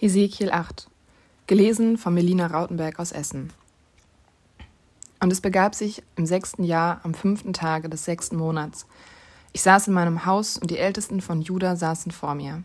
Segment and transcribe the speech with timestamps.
[0.00, 0.88] Ezekiel 8.
[1.48, 3.52] Gelesen von Melina Rautenberg aus Essen.
[5.18, 8.86] Und es begab sich im sechsten Jahr, am fünften Tage des sechsten Monats.
[9.52, 12.62] Ich saß in meinem Haus und die Ältesten von Juda saßen vor mir.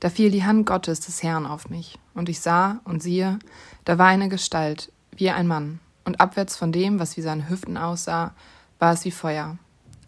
[0.00, 3.38] Da fiel die Hand Gottes des Herrn auf mich, und ich sah und siehe,
[3.84, 7.76] da war eine Gestalt, wie ein Mann, und abwärts von dem, was wie seine Hüften
[7.76, 8.34] aussah,
[8.80, 9.56] war es wie Feuer.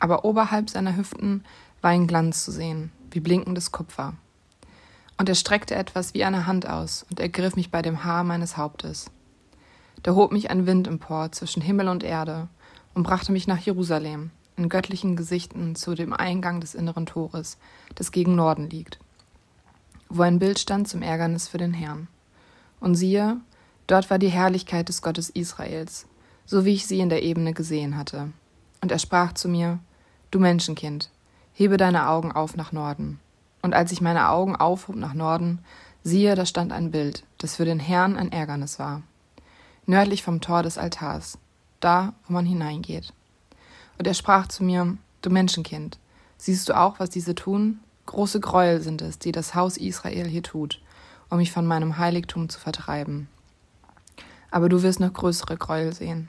[0.01, 1.45] Aber oberhalb seiner Hüften
[1.83, 4.15] war ein Glanz zu sehen, wie blinkendes Kupfer.
[5.23, 8.57] Und er streckte etwas wie eine Hand aus und ergriff mich bei dem Haar meines
[8.57, 9.09] Hauptes.
[10.03, 12.49] Da hob mich ein Wind empor zwischen Himmel und Erde
[12.93, 17.57] und brachte mich nach Jerusalem, in göttlichen Gesichten zu dem Eingang des inneren Tores,
[17.95, 18.99] das gegen Norden liegt,
[20.09, 22.09] wo ein Bild stand zum Ärgernis für den Herrn.
[22.81, 23.37] Und siehe,
[23.87, 26.09] dort war die Herrlichkeit des Gottes Israels,
[26.47, 28.33] so wie ich sie in der Ebene gesehen hatte.
[28.81, 29.79] Und er sprach zu mir,
[30.33, 31.11] Du Menschenkind,
[31.53, 33.21] hebe deine Augen auf nach Norden.
[33.63, 35.61] Und als ich meine Augen aufhob nach Norden,
[36.03, 39.03] siehe, da stand ein Bild, das für den Herrn ein Ärgernis war.
[39.87, 41.39] Nördlich vom Tor des Altars,
[41.81, 43.13] da, wo man hineingeht.
[43.99, 45.99] Und er sprach zu mir, Du Menschenkind,
[46.37, 47.79] siehst du auch, was diese tun?
[48.07, 50.83] Große Gräuel sind es, die das Haus Israel hier tut,
[51.31, 53.29] um mich von meinem Heiligtum zu vertreiben.
[54.51, 56.29] Aber du wirst noch größere Gräuel sehen.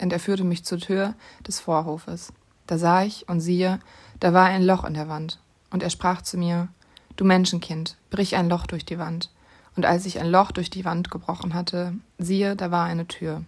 [0.00, 1.14] Und er führte mich zur Tür
[1.46, 2.32] des Vorhofes.
[2.66, 3.80] Da sah ich, und siehe,
[4.20, 6.68] da war ein Loch in der Wand, und er sprach zu mir,
[7.16, 9.30] Du Menschenkind, brich ein Loch durch die Wand.
[9.76, 13.44] Und als ich ein Loch durch die Wand gebrochen hatte, siehe, da war eine Tür.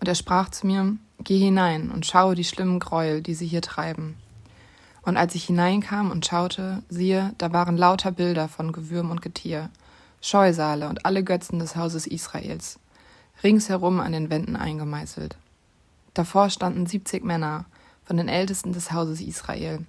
[0.00, 3.60] Und er sprach zu mir, Geh hinein und schaue die schlimmen Gräuel, die sie hier
[3.60, 4.16] treiben.
[5.02, 9.68] Und als ich hineinkam und schaute, siehe, da waren lauter Bilder von Gewürm und Getier,
[10.22, 12.78] Scheusale und alle Götzen des Hauses Israels,
[13.42, 15.36] ringsherum an den Wänden eingemeißelt.
[16.14, 17.66] Davor standen siebzig Männer
[18.04, 19.84] von den Ältesten des Hauses Israel,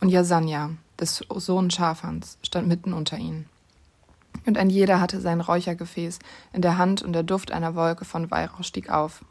[0.00, 0.70] und Jasanja,
[1.02, 3.46] des Sohn Schafans, stand mitten unter ihnen.
[4.46, 6.18] Und ein jeder hatte sein Räuchergefäß
[6.52, 9.24] in der Hand, und der Duft einer Wolke von Weihrauch stieg auf.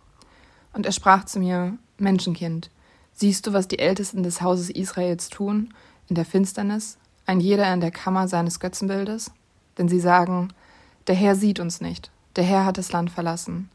[0.73, 2.69] Und er sprach zu mir, Menschenkind,
[3.13, 5.73] siehst du, was die Ältesten des Hauses Israels tun,
[6.07, 9.31] in der Finsternis, ein jeder in der Kammer seines Götzenbildes?
[9.77, 10.49] Denn sie sagen,
[11.07, 13.69] der Herr sieht uns nicht, der Herr hat das Land verlassen.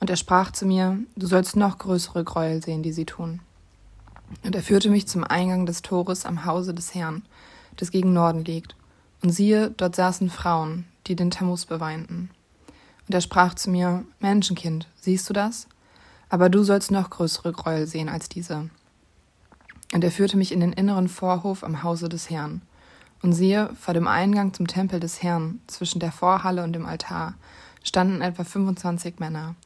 [0.00, 3.40] Und er sprach zu mir, du sollst noch größere Gräuel sehen, die sie tun.
[4.44, 7.22] Und er führte mich zum Eingang des Tores am Hause des Herrn,
[7.76, 8.76] das gegen Norden liegt.
[9.22, 12.30] Und siehe, dort saßen Frauen, die den Tammuz beweinten.
[13.06, 15.66] Und er sprach zu mir, Menschenkind, siehst du das?
[16.28, 18.68] Aber du sollst noch größere Gräuel sehen als diese.
[19.94, 22.60] Und er führte mich in den inneren Vorhof am Hause des Herrn.
[23.22, 27.34] Und siehe, vor dem Eingang zum Tempel des Herrn, zwischen der Vorhalle und dem Altar,
[27.82, 29.56] standen etwa 25 Männer,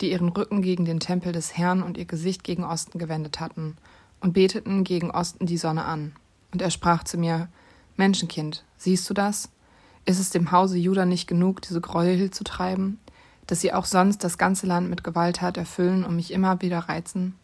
[0.00, 3.76] die ihren Rücken gegen den Tempel des Herrn und ihr Gesicht gegen Osten gewendet hatten
[4.22, 6.12] und beteten gegen Osten die Sonne an.
[6.52, 7.48] Und er sprach zu mir,
[7.96, 9.50] Menschenkind, siehst du das?
[10.04, 12.98] Ist es dem Hause Juda nicht genug, diese Gräuel zu treiben,
[13.46, 17.34] dass sie auch sonst das ganze Land mit Gewalttat erfüllen und mich immer wieder reizen?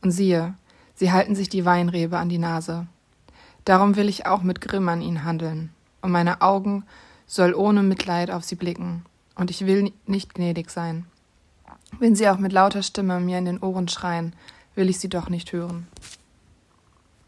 [0.00, 0.54] Und siehe,
[0.94, 2.86] sie halten sich die Weinrebe an die Nase.
[3.64, 5.70] Darum will ich auch mit Grimm an ihnen handeln,
[6.00, 6.84] und meine Augen
[7.26, 9.04] soll ohne Mitleid auf sie blicken,
[9.34, 11.06] und ich will nicht gnädig sein.
[11.98, 14.34] Wenn sie auch mit lauter Stimme mir in den Ohren schreien,
[14.74, 15.86] will ich sie doch nicht hören.